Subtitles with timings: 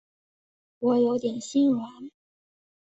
[0.79, 2.09] 我有点心软